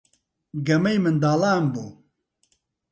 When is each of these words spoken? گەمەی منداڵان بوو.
گەمەی 0.67 0.97
منداڵان 1.03 1.63
بوو. 1.73 1.89